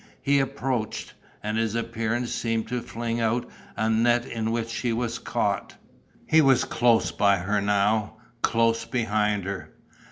He 0.23 0.39
approached; 0.39 1.13
and 1.43 1.59
his 1.59 1.75
appearance 1.75 2.31
seemed 2.31 2.67
to 2.69 2.81
fling 2.81 3.19
out 3.21 3.47
a 3.77 3.87
net 3.87 4.25
in 4.25 4.49
which 4.49 4.69
she 4.71 4.91
was 4.91 5.19
caught. 5.19 5.75
He 6.25 6.41
was 6.41 6.63
close 6.65 7.11
by 7.11 7.37
her 7.37 7.61
now, 7.61 8.15
close 8.41 8.83
behind 8.83 9.45
her. 9.45 9.69